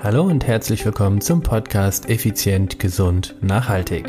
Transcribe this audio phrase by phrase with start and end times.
[0.00, 4.06] Hallo und herzlich willkommen zum Podcast Effizient, Gesund, Nachhaltig.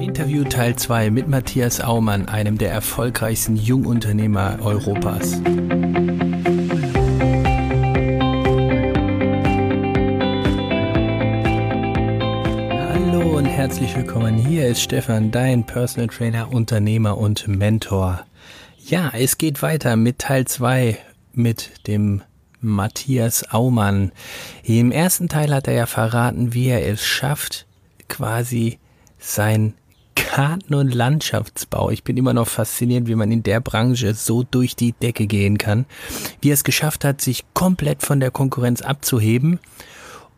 [0.00, 5.40] Interview Teil 2 mit Matthias Aumann, einem der erfolgreichsten Jungunternehmer Europas.
[12.90, 14.36] Hallo und herzlich willkommen.
[14.36, 18.26] Hier ist Stefan, dein Personal Trainer, Unternehmer und Mentor.
[18.86, 20.98] Ja, es geht weiter mit Teil 2
[21.32, 22.20] mit dem
[22.60, 24.12] Matthias Aumann.
[24.62, 27.66] Im ersten Teil hat er ja verraten, wie er es schafft,
[28.10, 28.78] quasi
[29.18, 29.72] sein
[30.14, 31.88] Garten- und Landschaftsbau.
[31.92, 35.56] Ich bin immer noch fasziniert, wie man in der Branche so durch die Decke gehen
[35.56, 35.86] kann.
[36.42, 39.60] Wie er es geschafft hat, sich komplett von der Konkurrenz abzuheben.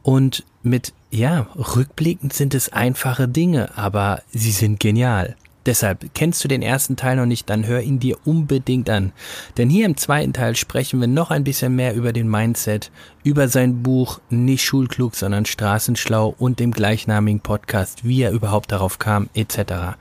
[0.04, 5.34] Und mit, ja, rückblickend sind es einfache Dinge, aber sie sind genial.
[5.66, 9.12] Deshalb, kennst du den ersten Teil noch nicht, dann hör ihn dir unbedingt an.
[9.56, 12.92] Denn hier im zweiten Teil sprechen wir noch ein bisschen mehr über den Mindset,
[13.24, 19.00] über sein Buch Nicht Schulklug, sondern Straßenschlau und dem gleichnamigen Podcast, wie er überhaupt darauf
[19.00, 19.96] kam, etc.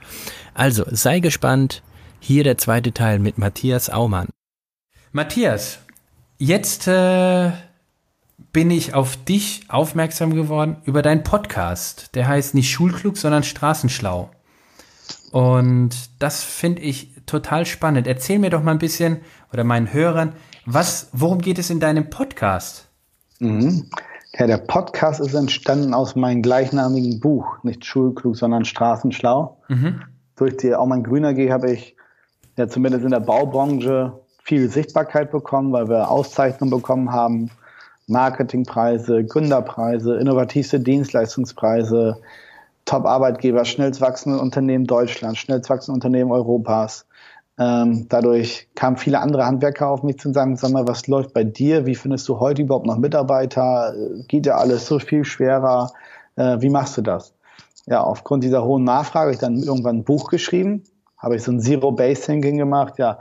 [0.54, 1.82] Also, sei gespannt.
[2.20, 4.28] Hier der zweite Teil mit Matthias Aumann.
[5.12, 5.78] Matthias,
[6.38, 7.52] jetzt äh,
[8.52, 12.14] bin ich auf dich aufmerksam geworden über deinen Podcast.
[12.14, 14.30] Der heißt nicht Schulklug, sondern Straßenschlau.
[15.32, 18.06] Und das finde ich total spannend.
[18.06, 19.20] Erzähl mir doch mal ein bisschen
[19.52, 20.32] oder meinen Hörern,
[20.64, 22.86] was, worum geht es in deinem Podcast?
[23.38, 23.88] Mhm.
[24.38, 29.56] Ja, der Podcast ist entstanden aus meinem gleichnamigen Buch, nicht Schulklug, sondern Straßenschlau.
[29.68, 30.02] Mhm.
[30.36, 31.96] Durch die Aumann Grüner G habe ich
[32.56, 37.50] ja zumindest in der Baubranche viel Sichtbarkeit bekommen, weil wir Auszeichnungen bekommen haben,
[38.06, 42.20] Marketingpreise, Gründerpreise, innovativste Dienstleistungspreise,
[42.86, 47.06] Top-Arbeitgeber, schnellst wachsende Unternehmen Deutschlands, schnellst wachsende Unternehmen Europas.
[47.58, 51.42] Ähm, dadurch kamen viele andere Handwerker auf mich zu sagen, sag mal, was läuft bei
[51.44, 51.86] dir?
[51.86, 53.94] Wie findest du heute überhaupt noch Mitarbeiter?
[54.28, 55.90] Geht ja alles so viel schwerer?
[56.36, 57.34] Äh, wie machst du das?
[57.86, 60.82] Ja, aufgrund dieser hohen Nachfrage habe ich dann irgendwann ein Buch geschrieben,
[61.16, 62.98] habe ich so ein Zero-Base-Thinking gemacht.
[62.98, 63.18] Ja,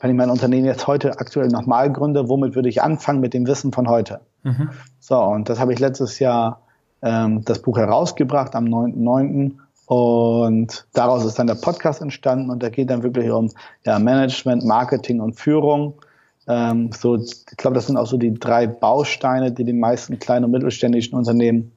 [0.00, 3.46] wenn ich mein Unternehmen jetzt heute aktuell nochmal gründe, womit würde ich anfangen mit dem
[3.46, 4.20] Wissen von heute?
[4.42, 4.70] Mhm.
[5.00, 6.62] So, und das habe ich letztes Jahr
[7.02, 9.52] ähm, das Buch herausgebracht am 9.9.
[9.86, 13.50] Und daraus ist dann der Podcast entstanden und da geht dann wirklich um
[13.84, 15.94] ja, Management, Marketing und Führung.
[16.46, 20.46] Ähm, so, ich glaube, das sind auch so die drei Bausteine, die die meisten kleinen
[20.46, 21.72] und mittelständischen Unternehmen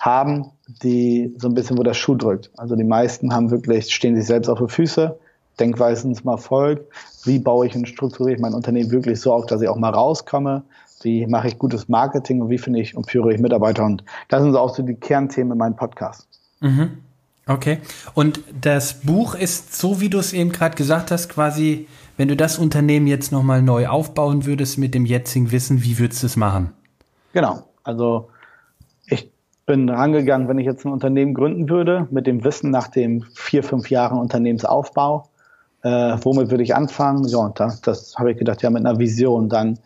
[0.00, 0.50] haben,
[0.82, 2.50] die so ein bisschen, wo der Schuh drückt.
[2.56, 5.18] Also die meisten haben wirklich, stehen sich selbst auf die Füße,
[5.58, 6.86] Denkweisen zum Erfolg.
[7.24, 9.90] Wie baue ich und strukturiere ich mein Unternehmen wirklich so auf, dass ich auch mal
[9.90, 10.62] rauskomme,
[11.02, 13.84] wie mache ich gutes Marketing und wie finde ich und führe ich Mitarbeiter.
[13.84, 16.26] Und das sind so auch so die Kernthemen in meinem Podcast.
[16.60, 16.98] Mhm.
[17.48, 17.78] Okay.
[18.14, 21.86] Und das Buch ist, so wie du es eben gerade gesagt hast, quasi,
[22.16, 26.22] wenn du das Unternehmen jetzt nochmal neu aufbauen würdest mit dem jetzigen Wissen, wie würdest
[26.22, 26.72] du es machen?
[27.32, 27.62] Genau.
[27.84, 28.30] Also
[29.06, 29.30] ich
[29.64, 33.62] bin rangegangen, wenn ich jetzt ein Unternehmen gründen würde, mit dem Wissen nach dem vier,
[33.62, 35.28] fünf Jahren Unternehmensaufbau,
[35.82, 37.28] äh, womit würde ich anfangen?
[37.28, 39.48] Ja, das, das habe ich gedacht, ja, mit einer Vision.
[39.48, 39.78] Dann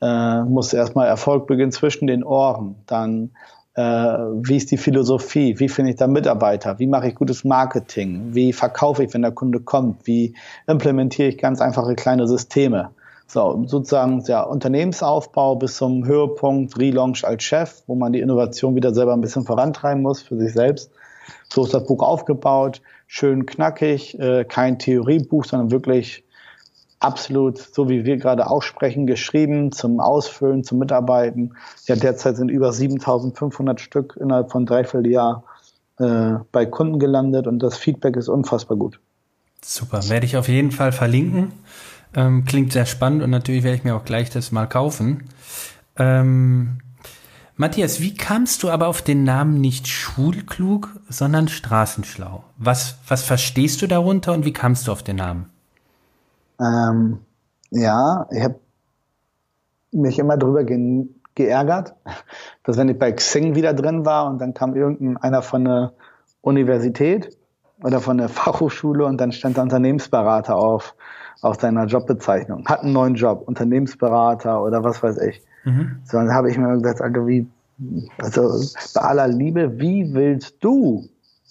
[0.00, 2.76] äh, muss erstmal Erfolg beginnen zwischen den Ohren.
[2.86, 3.30] Dann,
[3.74, 5.58] äh, wie ist die Philosophie?
[5.58, 6.78] Wie finde ich da Mitarbeiter?
[6.78, 8.34] Wie mache ich gutes Marketing?
[8.34, 10.06] Wie verkaufe ich, wenn der Kunde kommt?
[10.06, 10.34] Wie
[10.66, 12.90] implementiere ich ganz einfache kleine Systeme?
[13.28, 18.94] So, sozusagen der Unternehmensaufbau bis zum Höhepunkt Relaunch als Chef, wo man die Innovation wieder
[18.94, 20.92] selber ein bisschen vorantreiben muss für sich selbst.
[21.48, 26.24] So ist das Buch aufgebaut, schön knackig, äh, kein Theoriebuch, sondern wirklich
[27.00, 31.54] absolut, so wie wir gerade aussprechen, geschrieben zum Ausfüllen, zum Mitarbeiten.
[31.86, 35.44] Ja, derzeit sind über 7500 Stück innerhalb von dreiviertel Jahr
[35.98, 39.00] äh, bei Kunden gelandet und das Feedback ist unfassbar gut.
[39.62, 41.52] Super, werde ich auf jeden Fall verlinken.
[42.14, 45.24] Ähm, klingt sehr spannend und natürlich werde ich mir auch gleich das mal kaufen.
[45.98, 46.78] Ähm,
[47.56, 52.44] Matthias, wie kamst du aber auf den Namen nicht schulklug, sondern straßenschlau?
[52.58, 55.50] Was, was verstehst du darunter und wie kamst du auf den Namen?
[56.60, 57.20] Ähm,
[57.70, 58.60] ja, ich habe
[59.92, 61.94] mich immer drüber ge geärgert,
[62.64, 65.92] dass wenn ich bei Xing wieder drin war und dann kam irgendeiner von der
[66.40, 67.36] Universität
[67.82, 70.94] oder von der Fachhochschule und dann stand der Unternehmensberater auf,
[71.42, 72.66] auf seiner Jobbezeichnung.
[72.66, 75.42] Hat einen neuen Job, Unternehmensberater oder was weiß ich.
[75.64, 75.98] Mhm.
[76.04, 77.46] So, dann habe ich mir gesagt, also wie,
[78.18, 78.48] also
[78.94, 81.06] bei aller Liebe, wie willst du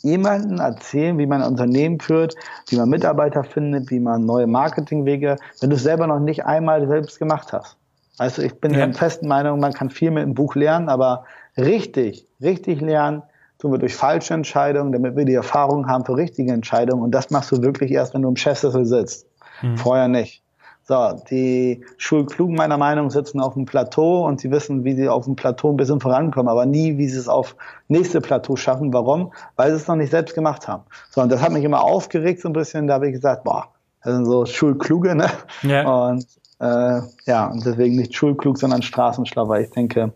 [0.05, 2.35] jemanden erzählen, wie man ein Unternehmen führt,
[2.69, 6.87] wie man Mitarbeiter findet, wie man neue Marketingwege, wenn du es selber noch nicht einmal
[6.87, 7.77] selbst gemacht hast.
[8.17, 8.85] Also ich bin ja.
[8.85, 11.25] der festen Meinung, man kann viel mit dem Buch lernen, aber
[11.57, 13.23] richtig, richtig lernen
[13.57, 17.01] tun wir durch falsche Entscheidungen, damit wir die Erfahrung haben für richtige Entscheidungen.
[17.01, 19.27] Und das machst du wirklich erst, wenn du im Chefsessel sitzt.
[19.61, 19.77] Mhm.
[19.77, 20.44] Vorher nicht.
[20.87, 25.25] So, die Schulklugen meiner Meinung sitzen auf dem Plateau und sie wissen, wie sie auf
[25.25, 27.55] dem Plateau ein bisschen vorankommen, aber nie, wie sie es auf
[27.87, 28.93] nächste Plateau schaffen.
[28.93, 29.33] Warum?
[29.55, 30.83] Weil sie es noch nicht selbst gemacht haben.
[31.09, 32.85] So, und das hat mich immer aufgeregt so ein bisschen.
[32.85, 33.69] Da habe ich gesagt, boah,
[34.03, 35.31] das sind so Schulkluge, ne?
[35.63, 36.09] Ja.
[36.09, 36.27] Und
[36.59, 40.13] äh, ja, und deswegen nicht schulklug, sondern straßenschlau, weil ich denke,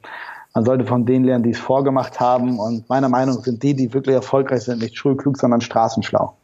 [0.53, 2.59] man sollte von denen lernen, die es vorgemacht haben.
[2.59, 6.35] Und meiner Meinung sind die, die wirklich erfolgreich sind, nicht schulklug, sondern straßenschlau.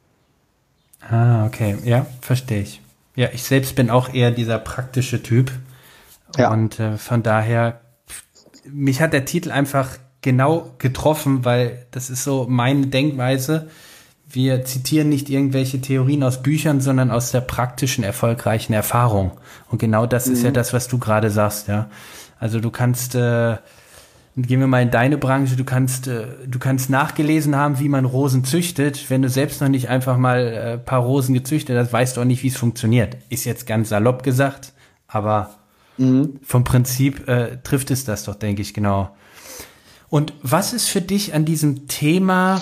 [1.07, 1.77] Ah, okay.
[1.83, 2.81] Ja, verstehe ich.
[3.15, 5.51] Ja, ich selbst bin auch eher dieser praktische Typ.
[6.37, 6.51] Ja.
[6.51, 7.81] Und äh, von daher,
[8.69, 13.69] mich hat der Titel einfach genau getroffen, weil das ist so meine Denkweise.
[14.27, 19.31] Wir zitieren nicht irgendwelche Theorien aus Büchern, sondern aus der praktischen, erfolgreichen Erfahrung.
[19.69, 20.33] Und genau das mhm.
[20.33, 20.55] ist ja mhm.
[20.55, 21.89] das, was du gerade sagst, ja.
[22.39, 23.57] Also du kannst äh,
[24.35, 28.05] gehen wir mal in deine Branche, du kannst, äh, du kannst nachgelesen haben, wie man
[28.05, 29.09] Rosen züchtet.
[29.09, 32.25] Wenn du selbst noch nicht einfach mal äh, paar Rosen gezüchtet hast, weißt du auch
[32.25, 33.17] nicht, wie es funktioniert.
[33.29, 34.73] Ist jetzt ganz salopp gesagt,
[35.07, 35.55] aber
[35.97, 36.39] mhm.
[36.43, 39.09] vom Prinzip äh, trifft es das doch, denke ich, genau.
[40.09, 42.61] Und was ist für dich an diesem Thema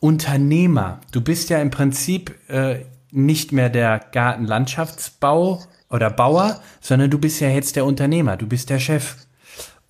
[0.00, 1.00] Unternehmer?
[1.12, 2.80] Du bist ja im Prinzip äh,
[3.10, 8.70] nicht mehr der Gartenlandschaftsbau oder Bauer, sondern du bist ja jetzt der Unternehmer, du bist
[8.70, 9.16] der Chef.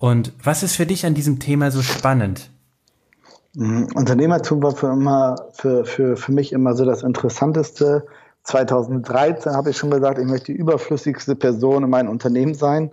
[0.01, 2.49] Und was ist für dich an diesem Thema so spannend?
[3.53, 3.87] Mhm.
[3.95, 8.05] Unternehmertum war für, immer, für, für, für mich immer so das Interessanteste.
[8.43, 12.91] 2013 habe ich schon gesagt, ich möchte die überflüssigste Person in meinem Unternehmen sein.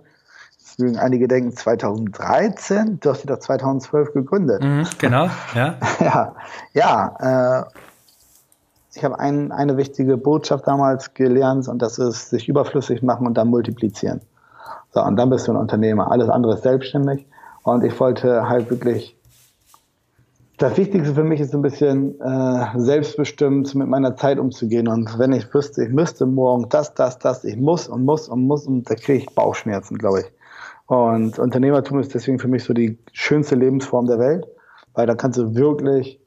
[0.79, 2.99] Mögen einige denken, 2013?
[2.99, 4.63] Du hast doch 2012 gegründet.
[4.63, 5.77] Mhm, genau, ja.
[5.99, 6.35] ja,
[6.73, 7.65] ja äh,
[8.95, 13.35] ich habe ein, eine wichtige Botschaft damals gelernt und das ist sich überflüssig machen und
[13.35, 14.21] dann multiplizieren.
[14.91, 16.11] So, und dann bist du ein Unternehmer.
[16.11, 17.25] Alles andere ist selbstständig.
[17.63, 19.15] Und ich wollte halt wirklich,
[20.57, 24.87] das Wichtigste für mich ist ein bisschen äh, selbstbestimmt mit meiner Zeit umzugehen.
[24.87, 28.43] Und wenn ich wüsste, ich müsste morgen das, das, das, ich muss und muss und
[28.43, 30.25] muss, und da kriege ich Bauchschmerzen, glaube ich.
[30.87, 34.47] Und Unternehmertum ist deswegen für mich so die schönste Lebensform der Welt,
[34.95, 36.19] weil da kannst du wirklich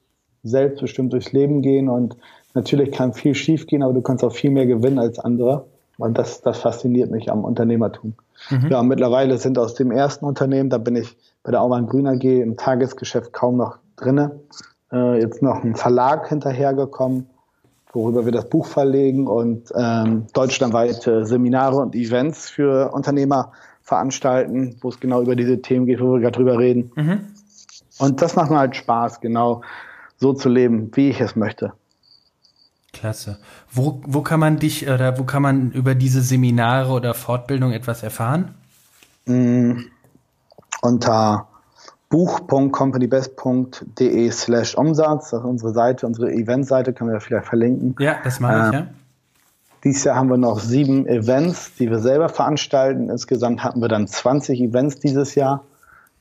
[0.44, 2.16] selbstbestimmt durchs Leben gehen und
[2.54, 5.66] natürlich kann viel schief gehen, aber du kannst auch viel mehr gewinnen als andere.
[6.02, 8.14] Und das, das fasziniert mich am Unternehmertum.
[8.50, 8.68] Mhm.
[8.70, 12.24] Ja, mittlerweile sind aus dem ersten Unternehmen, da bin ich bei der Aumann Grün AG
[12.24, 14.40] im Tagesgeschäft kaum noch drinne,
[14.92, 17.30] äh, jetzt noch ein Verlag hinterhergekommen,
[17.92, 23.52] worüber wir das Buch verlegen und ähm, deutschlandweite Seminare und Events für Unternehmer
[23.82, 26.90] veranstalten, wo es genau über diese Themen geht, wo wir gerade drüber reden.
[26.96, 27.20] Mhm.
[28.00, 29.62] Und das macht mir halt Spaß, genau
[30.16, 31.74] so zu leben, wie ich es möchte.
[32.92, 33.38] Klasse.
[33.70, 38.02] Wo, wo kann man dich oder wo kann man über diese Seminare oder Fortbildung etwas
[38.02, 38.54] erfahren?
[39.26, 39.82] Mm,
[40.82, 41.46] unter
[42.10, 47.96] buch.companybest.de slash Umsatz, das ist unsere Seite, unsere Eventseite, können wir vielleicht verlinken.
[47.98, 48.86] Ja, das mache ich, äh, ja.
[49.82, 53.08] Dieses Jahr haben wir noch sieben Events, die wir selber veranstalten.
[53.08, 55.64] Insgesamt hatten wir dann 20 Events dieses Jahr,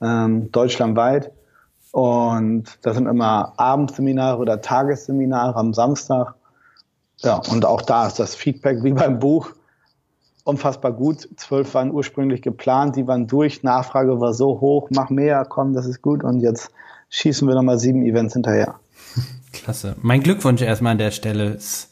[0.01, 1.31] ähm, deutschlandweit.
[1.91, 6.35] Und das sind immer Abendseminare oder Tagesseminare am Samstag.
[7.23, 9.51] Ja, und auch da ist das Feedback wie beim Buch
[10.43, 11.27] unfassbar gut.
[11.37, 13.63] Zwölf waren ursprünglich geplant, die waren durch.
[13.63, 16.23] Nachfrage war so hoch, mach mehr, komm, das ist gut.
[16.23, 16.71] Und jetzt
[17.09, 18.75] schießen wir nochmal sieben Events hinterher.
[19.53, 19.95] Klasse.
[20.01, 21.53] Mein Glückwunsch erstmal an der Stelle.
[21.53, 21.89] Es,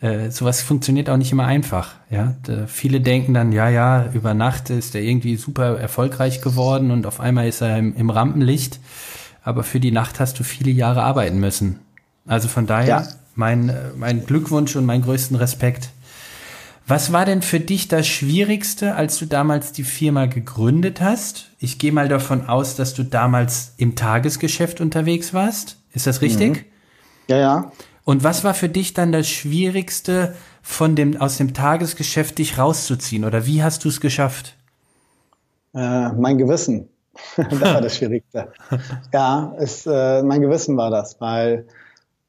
[0.00, 1.94] äh, sowas funktioniert auch nicht immer einfach.
[2.10, 6.90] Ja, da, viele denken dann, ja, ja, über Nacht ist er irgendwie super erfolgreich geworden
[6.90, 8.78] und auf einmal ist er im, im Rampenlicht.
[9.44, 11.80] Aber für die Nacht hast du viele Jahre arbeiten müssen.
[12.26, 15.90] Also von daher ja mein, mein Glückwunsch und meinen größten Respekt.
[16.86, 21.50] Was war denn für dich das Schwierigste, als du damals die Firma gegründet hast?
[21.58, 25.78] Ich gehe mal davon aus, dass du damals im Tagesgeschäft unterwegs warst.
[25.92, 26.50] Ist das richtig?
[26.50, 26.64] Mhm.
[27.28, 27.72] Ja, ja.
[28.04, 33.24] Und was war für dich dann das Schwierigste, von dem, aus dem Tagesgeschäft dich rauszuziehen?
[33.24, 34.56] Oder wie hast du es geschafft?
[35.74, 36.88] Äh, mein Gewissen.
[37.36, 38.52] das war das Schwierigste.
[39.12, 41.66] ja, es, äh, mein Gewissen war das, weil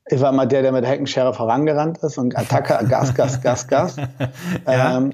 [0.10, 3.96] ich war mal der, der mit Heckenschere vorangerannt ist und Attacke, Gas, Gas, Gas, Gas.
[4.68, 4.98] ja.
[4.98, 5.14] ähm,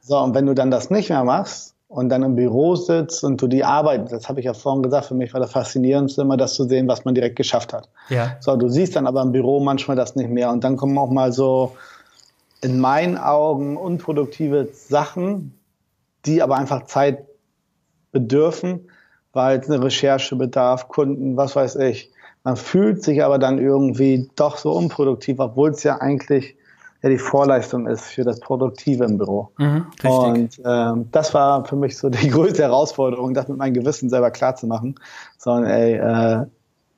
[0.00, 3.40] so, und wenn du dann das nicht mehr machst und dann im Büro sitzt und
[3.40, 6.36] du die Arbeit, das habe ich ja vorhin gesagt, für mich war das Faszinierendste immer
[6.36, 7.88] das zu sehen, was man direkt geschafft hat.
[8.08, 8.36] Ja.
[8.40, 11.10] So, du siehst dann aber im Büro manchmal das nicht mehr und dann kommen auch
[11.10, 11.76] mal so
[12.60, 15.58] in meinen Augen unproduktive Sachen,
[16.26, 17.26] die aber einfach Zeit
[18.10, 18.90] bedürfen,
[19.32, 22.10] weil es eine Recherche bedarf, Kunden, was weiß ich.
[22.44, 26.54] Man fühlt sich aber dann irgendwie doch so unproduktiv, obwohl es ja eigentlich
[27.02, 29.50] ja die Vorleistung ist für das Produktive im Büro.
[29.58, 34.08] Mhm, und ähm, das war für mich so die größte Herausforderung, das mit meinem Gewissen
[34.08, 34.94] selber klar zu machen,
[35.36, 36.46] sondern ey, äh,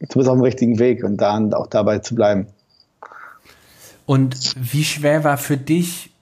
[0.00, 2.47] du bist auf dem richtigen Weg und dann auch dabei zu bleiben.
[4.07, 6.12] Und wie schwer war für dich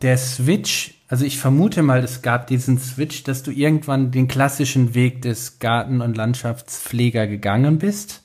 [0.00, 4.94] der Switch, also ich vermute mal, es gab diesen Switch, dass du irgendwann den klassischen
[4.94, 8.22] Weg des Garten- und Landschaftspfleger gegangen bist.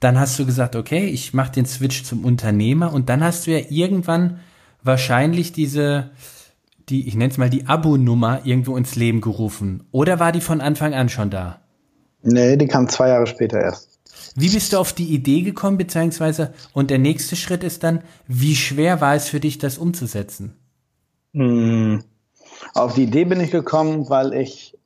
[0.00, 3.50] Dann hast du gesagt, okay, ich mache den Switch zum Unternehmer und dann hast du
[3.50, 4.40] ja irgendwann
[4.82, 6.10] wahrscheinlich diese,
[6.88, 9.84] die, ich nenne es mal die Abo-Nummer irgendwo ins Leben gerufen.
[9.90, 11.60] Oder war die von Anfang an schon da?
[12.22, 13.98] Nee, die kam zwei Jahre später erst.
[14.34, 18.56] Wie bist du auf die Idee gekommen, beziehungsweise, und der nächste Schritt ist dann, wie
[18.56, 20.54] schwer war es für dich, das umzusetzen?
[21.36, 22.02] Hm.
[22.74, 24.76] Auf die Idee bin ich gekommen, weil ich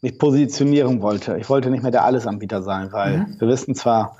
[0.00, 1.36] mich positionieren wollte.
[1.38, 3.36] Ich wollte nicht mehr der Allesanbieter sein, weil mhm.
[3.38, 4.16] wir wissen zwar,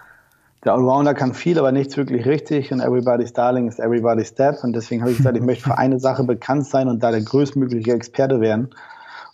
[0.65, 4.75] der Allrounder kann viel, aber nichts wirklich richtig und everybody's darling ist everybody's step und
[4.75, 7.93] deswegen habe ich gesagt, ich möchte für eine Sache bekannt sein und da der größtmögliche
[7.93, 8.71] Experte werden.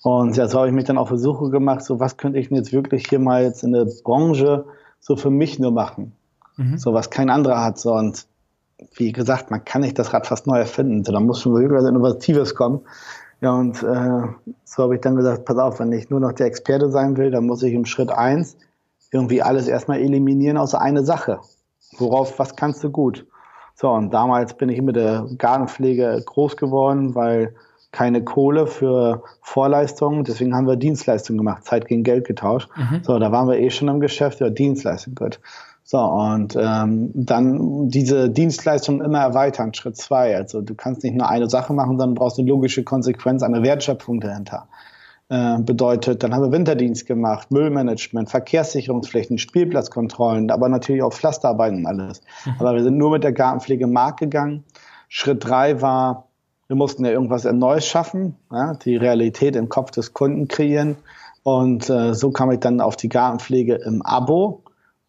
[0.02, 2.56] Und ja, so habe ich mich dann auf Versuche gemacht, so was könnte ich denn
[2.56, 4.64] jetzt wirklich hier mal jetzt in der Branche
[5.00, 6.12] so für mich nur machen.
[6.56, 6.78] Mhm.
[6.78, 7.78] So was kein anderer hat.
[7.78, 8.26] So und
[8.94, 11.04] wie gesagt, man kann nicht das Rad fast neu erfinden.
[11.04, 12.80] So, da muss schon wirklich was Innovatives kommen.
[13.40, 14.28] Ja, und äh,
[14.64, 17.30] so habe ich dann gesagt, pass auf, wenn ich nur noch der Experte sein will,
[17.30, 18.56] dann muss ich im Schritt eins
[19.12, 21.40] irgendwie alles erstmal eliminieren außer eine Sache.
[21.98, 23.26] Worauf, was kannst du gut?
[23.74, 27.54] So, und damals bin ich mit der Gartenpflege groß geworden, weil
[27.92, 32.68] keine Kohle für Vorleistungen, deswegen haben wir Dienstleistungen gemacht, Zeit gegen Geld getauscht.
[32.76, 33.02] Mhm.
[33.02, 35.40] So, da waren wir eh schon im Geschäft, ja, Dienstleistung, gut.
[35.90, 40.36] So, und ähm, dann diese Dienstleistung immer erweitern, Schritt zwei.
[40.36, 44.20] Also du kannst nicht nur eine Sache machen, sondern brauchst eine logische Konsequenz, eine Wertschöpfung
[44.20, 44.68] dahinter.
[45.30, 51.86] Äh, bedeutet, dann haben wir Winterdienst gemacht, Müllmanagement, Verkehrssicherungspflichten, Spielplatzkontrollen, aber natürlich auch Pflasterarbeiten und
[51.86, 52.20] alles.
[52.44, 52.52] Mhm.
[52.60, 54.62] Aber wir sind nur mit der Gartenpflege im Markt gegangen.
[55.08, 56.28] Schritt drei war,
[56.68, 60.98] wir mussten ja irgendwas Neues schaffen, ja, die Realität im Kopf des Kunden kreieren.
[61.42, 64.62] Und äh, so kam ich dann auf die Gartenpflege im Abo,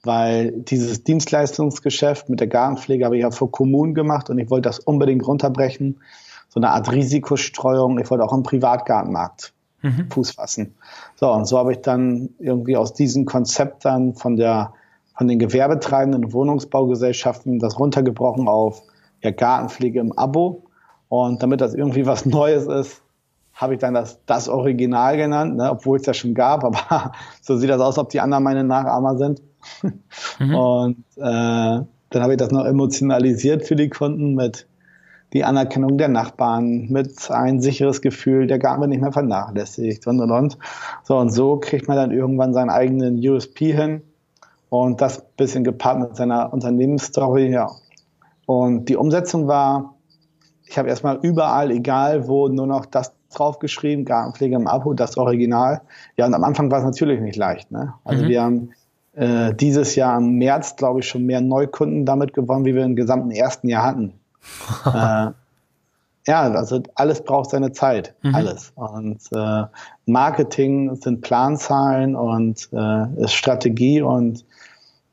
[0.03, 4.69] weil dieses Dienstleistungsgeschäft mit der Gartenpflege habe ich ja vor Kommunen gemacht und ich wollte
[4.69, 5.99] das unbedingt runterbrechen.
[6.49, 7.99] So eine Art Risikostreuung.
[7.99, 10.09] Ich wollte auch im Privatgartenmarkt mhm.
[10.09, 10.75] Fuß fassen.
[11.15, 14.73] So, und so habe ich dann irgendwie aus diesem Konzept dann von der
[15.17, 18.81] von den gewerbetreibenden Wohnungsbaugesellschaften das runtergebrochen auf
[19.21, 20.63] ja, Gartenpflege im Abo
[21.09, 23.03] und damit das irgendwie was Neues ist,
[23.53, 27.55] habe ich dann das, das Original genannt, ne, obwohl es ja schon gab, aber so
[27.57, 29.41] sieht das aus, ob die anderen meine Nachahmer sind.
[30.39, 30.55] Mhm.
[30.55, 34.67] Und äh, dann habe ich das noch emotionalisiert für die Kunden mit
[35.33, 40.19] die Anerkennung der Nachbarn, mit ein sicheres Gefühl, der Garten wird nicht mehr vernachlässigt und
[40.19, 40.57] und und.
[41.03, 44.01] So und so kriegt man dann irgendwann seinen eigenen USP hin
[44.69, 47.69] und das bisschen gepaart mit seiner Unternehmensstory, ja.
[48.45, 49.95] Und die Umsetzung war
[50.71, 55.81] ich habe erstmal überall, egal wo, nur noch das draufgeschrieben, Gartenpflege im Abo, das Original.
[56.15, 57.71] Ja, und am Anfang war es natürlich nicht leicht.
[57.71, 57.93] Ne?
[58.05, 58.29] Also mhm.
[58.29, 58.69] wir haben
[59.13, 62.95] äh, dieses Jahr im März, glaube ich, schon mehr Neukunden damit gewonnen, wie wir im
[62.95, 64.13] gesamten ersten Jahr hatten.
[64.85, 65.31] äh,
[66.27, 68.35] ja, also alles braucht seine Zeit, mhm.
[68.35, 68.71] alles.
[68.75, 69.63] Und äh,
[70.05, 74.45] Marketing sind Planzahlen und äh, ist Strategie und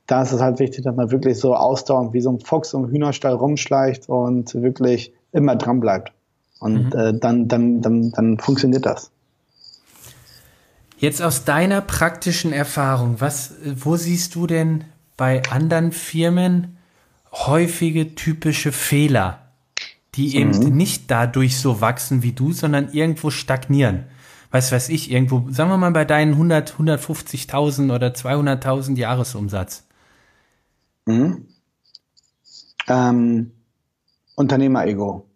[0.07, 2.89] da ist es halt wichtig, dass man wirklich so ausdauernd wie so ein Fuchs im
[2.89, 6.13] Hühnerstall rumschleicht und wirklich immer dran bleibt.
[6.61, 6.99] Und mhm.
[6.99, 9.11] äh, dann, dann, dann, dann funktioniert das.
[10.99, 14.85] Jetzt aus deiner praktischen Erfahrung, was, wo siehst du denn
[15.17, 16.77] bei anderen Firmen
[17.33, 19.53] häufige typische Fehler,
[20.17, 20.35] die mhm.
[20.35, 24.07] eben nicht dadurch so wachsen wie du, sondern irgendwo stagnieren?
[24.51, 29.87] Was weiß ich, irgendwo, sagen wir mal bei deinen 100, 150.000 oder 200.000 Jahresumsatz.
[31.07, 31.47] Mhm.
[32.89, 33.53] Ähm,
[34.35, 35.28] Unternehmer-Ego.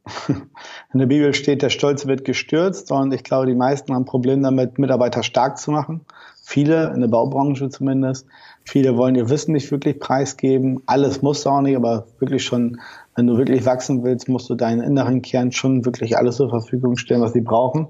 [0.93, 4.43] In der Bibel steht, der Stolz wird gestürzt und ich glaube, die meisten haben Probleme
[4.43, 6.05] damit, Mitarbeiter stark zu machen.
[6.43, 8.27] Viele, in der Baubranche zumindest.
[8.65, 10.83] Viele wollen ihr Wissen nicht wirklich preisgeben.
[10.87, 12.81] Alles musst du auch nicht, aber wirklich schon,
[13.15, 16.97] wenn du wirklich wachsen willst, musst du deinen inneren Kern schon wirklich alles zur Verfügung
[16.97, 17.89] stellen, was sie brauchen.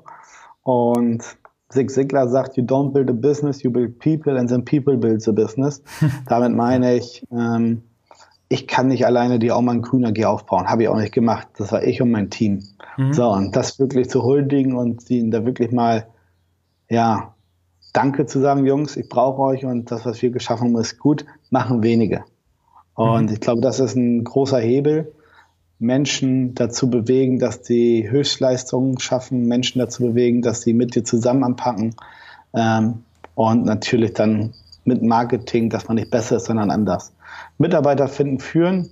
[0.62, 1.24] Und
[1.70, 5.22] Zig Ziglar sagt, you don't build a business, you build people and then people build
[5.22, 5.82] the business.
[6.28, 7.82] Damit meine ich, ähm,
[8.52, 10.68] ich kann nicht alleine die Aumann Grüner AG aufbauen.
[10.68, 11.48] Habe ich auch nicht gemacht.
[11.56, 12.62] Das war ich und mein Team.
[12.98, 13.14] Mhm.
[13.14, 16.06] So, und das wirklich zu huldigen und ihnen da wirklich mal,
[16.90, 17.34] ja,
[17.94, 21.24] Danke zu sagen, Jungs, ich brauche euch und das, was wir geschaffen haben, ist gut,
[21.50, 22.24] machen wenige.
[22.94, 23.32] Und mhm.
[23.32, 25.12] ich glaube, das ist ein großer Hebel,
[25.78, 31.42] Menschen dazu bewegen, dass sie Höchstleistungen schaffen, Menschen dazu bewegen, dass sie mit dir zusammen
[31.42, 31.96] anpacken
[32.54, 33.02] ähm,
[33.34, 34.52] und natürlich dann
[34.84, 37.12] mit Marketing, dass man nicht besser ist, sondern anders.
[37.58, 38.90] Mitarbeiter finden, führen,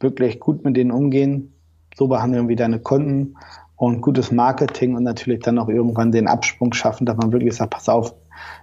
[0.00, 1.52] wirklich gut mit denen umgehen,
[1.96, 3.36] so behandeln wie deine Kunden
[3.76, 7.70] und gutes Marketing und natürlich dann auch irgendwann den Absprung schaffen, dass man wirklich sagt,
[7.70, 8.14] pass auf,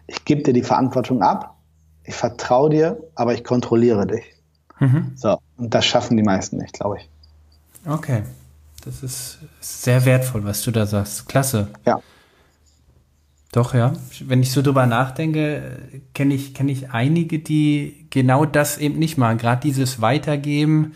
[0.08, 1.58] ich gebe dir die Verantwortung ab,
[2.04, 4.24] ich vertraue dir, aber ich kontrolliere dich.
[4.80, 5.12] Mhm.
[5.16, 7.10] So, und das schaffen die meisten nicht, glaube ich.
[7.86, 8.24] Okay.
[8.86, 11.28] Das ist sehr wertvoll, was du da sagst.
[11.28, 11.68] Klasse.
[11.86, 12.00] Ja.
[13.52, 13.94] Doch, ja.
[14.22, 15.80] Wenn ich so drüber nachdenke,
[16.14, 19.40] kenne ich, kenne ich einige, die genau das eben nicht machen.
[19.40, 20.94] Gerade dieses Weitergeben.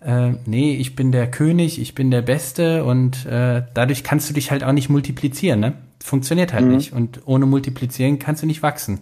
[0.00, 4.34] Äh, nee, ich bin der König, ich bin der Beste und äh, dadurch kannst du
[4.34, 5.72] dich halt auch nicht multiplizieren, ne?
[6.02, 6.76] Funktioniert halt mhm.
[6.76, 6.92] nicht.
[6.92, 9.00] Und ohne Multiplizieren kannst du nicht wachsen.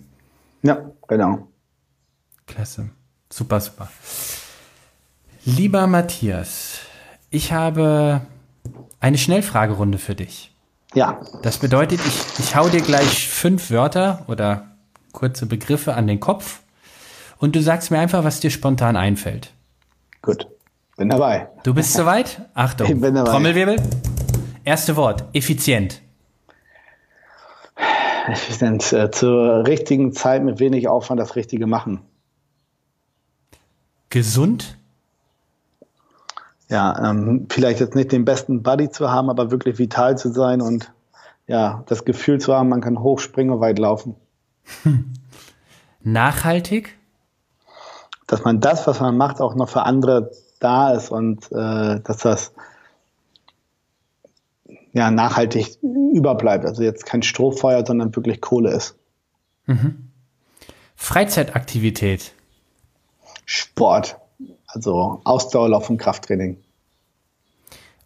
[0.62, 1.48] Ja, genau.
[2.46, 2.90] Klasse.
[3.28, 3.90] Super, super.
[5.44, 6.78] Lieber Matthias,
[7.30, 8.22] ich habe
[9.00, 10.53] eine Schnellfragerunde für dich.
[10.94, 11.20] Ja.
[11.42, 14.76] Das bedeutet, ich, ich hau dir gleich fünf Wörter oder
[15.12, 16.60] kurze Begriffe an den Kopf
[17.38, 19.52] und du sagst mir einfach, was dir spontan einfällt.
[20.22, 20.46] Gut.
[20.96, 21.48] Bin dabei.
[21.64, 22.40] Du bist soweit?
[22.54, 22.86] Achtung.
[22.86, 23.30] Ich bin dabei.
[23.30, 23.76] Trommelwirbel.
[24.64, 25.24] Erste Wort.
[25.32, 26.00] Effizient.
[28.28, 28.92] Effizient.
[28.92, 32.00] Äh, zur richtigen Zeit mit wenig Aufwand das Richtige machen.
[34.08, 34.78] Gesund?
[36.74, 40.60] Ja, ähm, vielleicht jetzt nicht den besten Buddy zu haben, aber wirklich vital zu sein
[40.60, 40.92] und
[41.46, 44.16] ja, das Gefühl zu haben, man kann hochspringen und weit laufen.
[46.02, 46.98] Nachhaltig?
[48.26, 52.16] Dass man das, was man macht, auch noch für andere da ist und äh, dass
[52.16, 52.52] das
[54.92, 56.64] ja nachhaltig überbleibt.
[56.64, 58.96] Also jetzt kein Strohfeuer, sondern wirklich Kohle ist.
[59.66, 60.10] Mhm.
[60.96, 62.32] Freizeitaktivität.
[63.44, 64.16] Sport.
[64.66, 66.63] Also Ausdauerlauf und Krafttraining.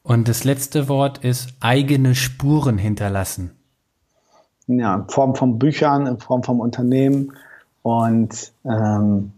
[0.09, 3.51] Und das letzte Wort ist eigene Spuren hinterlassen.
[4.67, 7.35] Ja, in Form von Büchern, in Form von Unternehmen
[7.83, 9.33] und ähm,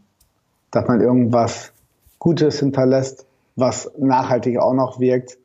[0.70, 1.72] dass man irgendwas
[2.20, 5.38] Gutes hinterlässt, was nachhaltig auch noch wirkt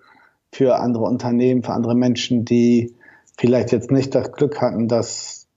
[0.51, 2.94] für andere Unternehmen, für andere Menschen, die
[3.36, 5.48] vielleicht jetzt nicht das Glück hatten, dass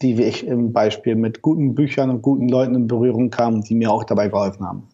[0.00, 3.74] die wie ich im Beispiel mit guten Büchern und guten Leuten in Berührung kamen, die
[3.74, 4.88] mir auch dabei geholfen haben.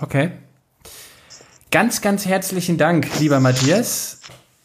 [0.00, 0.32] Okay.
[1.72, 4.20] Ganz, ganz herzlichen Dank, lieber Matthias.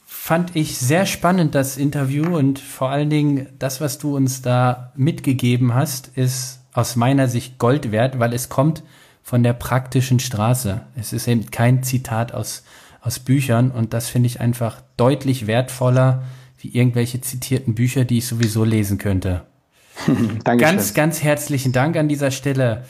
[0.06, 4.94] Fand ich sehr spannend, das Interview und vor allen Dingen das, was du uns da
[4.96, 8.84] mitgegeben hast, ist aus meiner Sicht Gold wert, weil es kommt
[9.24, 10.82] von der praktischen Straße.
[10.96, 12.64] Es ist eben kein Zitat aus,
[13.02, 16.24] aus Büchern und das finde ich einfach deutlich wertvoller
[16.60, 19.42] wie irgendwelche zitierten Bücher, die ich sowieso lesen könnte.
[20.44, 22.86] ganz, ganz herzlichen Dank an dieser Stelle.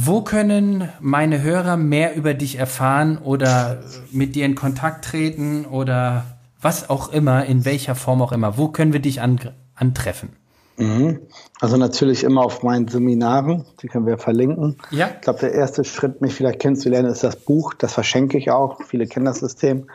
[0.00, 3.78] Wo können meine Hörer mehr über dich erfahren oder
[4.12, 6.24] mit dir in Kontakt treten oder
[6.60, 8.56] was auch immer, in welcher Form auch immer?
[8.56, 9.40] Wo können wir dich an,
[9.74, 10.30] antreffen?
[10.76, 11.18] Mhm.
[11.60, 14.76] Also natürlich immer auf meinen Seminaren, die können wir verlinken.
[14.92, 15.10] Ja.
[15.16, 17.74] Ich glaube, der erste Schritt, mich vielleicht kennenzulernen, ist das Buch.
[17.74, 18.80] Das verschenke ich auch.
[18.84, 19.88] Viele kennen das System.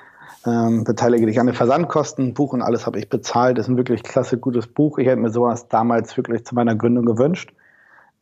[0.45, 2.33] Ähm, beteilige dich an den Versandkosten.
[2.33, 3.57] Buch und alles habe ich bezahlt.
[3.57, 4.97] Das ist ein wirklich klasse, gutes Buch.
[4.97, 7.53] Ich hätte mir sowas damals wirklich zu meiner Gründung gewünscht.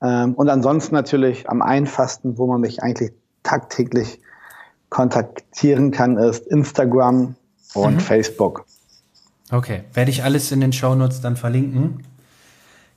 [0.01, 3.11] Ähm, und ansonsten natürlich am einfachsten, wo man mich eigentlich
[3.43, 4.19] tagtäglich
[4.89, 7.35] kontaktieren kann, ist Instagram
[7.73, 7.99] und mhm.
[7.99, 8.65] Facebook.
[9.51, 12.03] Okay, werde ich alles in den Shownotes dann verlinken.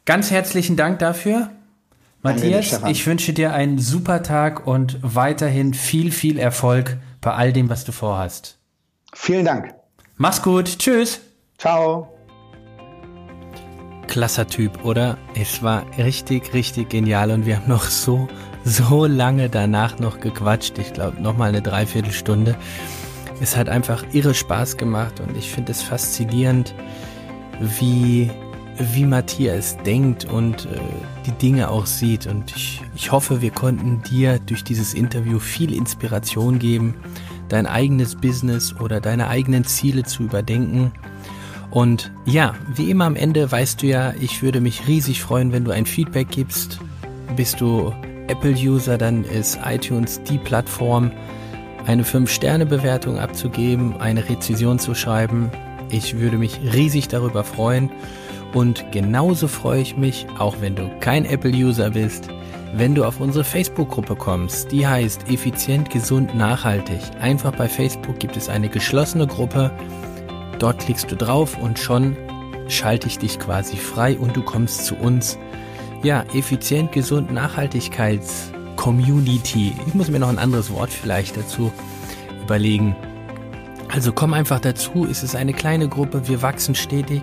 [0.04, 1.50] Ganz herzlichen Dank dafür.
[2.22, 7.68] Matthias, ich wünsche dir einen super Tag und weiterhin viel, viel Erfolg bei all dem,
[7.68, 8.58] was du vorhast.
[9.12, 9.74] Vielen Dank.
[10.16, 10.78] Mach's gut.
[10.78, 11.20] Tschüss.
[11.58, 12.13] Ciao
[14.06, 15.18] klasser Typ, oder?
[15.34, 18.28] Es war richtig, richtig genial und wir haben noch so,
[18.64, 20.78] so lange danach noch gequatscht.
[20.78, 22.56] Ich glaube, nochmal eine Dreiviertelstunde.
[23.40, 26.74] Es hat einfach irre Spaß gemacht und ich finde es faszinierend,
[27.78, 28.30] wie,
[28.78, 30.78] wie Matthias denkt und äh,
[31.26, 32.26] die Dinge auch sieht.
[32.26, 36.94] Und ich, ich hoffe, wir konnten dir durch dieses Interview viel Inspiration geben,
[37.48, 40.92] dein eigenes Business oder deine eigenen Ziele zu überdenken
[41.74, 45.64] und ja, wie immer am Ende weißt du ja, ich würde mich riesig freuen, wenn
[45.64, 46.78] du ein Feedback gibst.
[47.34, 47.92] Bist du
[48.28, 51.10] Apple-User, dann ist iTunes die Plattform,
[51.84, 55.50] eine 5-Sterne-Bewertung abzugeben, eine Rezession zu schreiben.
[55.90, 57.90] Ich würde mich riesig darüber freuen.
[58.52, 62.28] Und genauso freue ich mich, auch wenn du kein Apple-User bist,
[62.76, 64.70] wenn du auf unsere Facebook-Gruppe kommst.
[64.70, 67.00] Die heißt Effizient, Gesund, Nachhaltig.
[67.20, 69.72] Einfach bei Facebook gibt es eine geschlossene Gruppe
[70.64, 72.16] Dort klickst du drauf und schon
[72.68, 75.38] schalte ich dich quasi frei und du kommst zu uns.
[76.02, 79.74] Ja, effizient, gesund, Nachhaltigkeits Community.
[79.86, 81.70] Ich muss mir noch ein anderes Wort vielleicht dazu
[82.42, 82.96] überlegen.
[83.92, 87.20] Also komm einfach dazu, es ist eine kleine Gruppe, wir wachsen stetig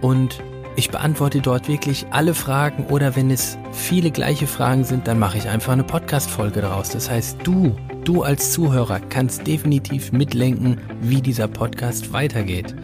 [0.00, 0.42] und
[0.74, 5.38] ich beantworte dort wirklich alle Fragen oder wenn es viele gleiche Fragen sind, dann mache
[5.38, 6.88] ich einfach eine Podcast-Folge daraus.
[6.88, 12.74] Das heißt, du Du als Zuhörer kannst definitiv mitlenken, wie dieser Podcast weitergeht.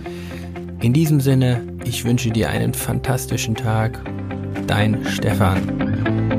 [0.81, 4.02] In diesem Sinne, ich wünsche dir einen fantastischen Tag.
[4.66, 6.36] Dein Stefan.